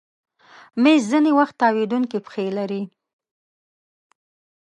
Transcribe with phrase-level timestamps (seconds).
[0.81, 2.81] مېز ځینې وخت تاوېدونکی پښې لري.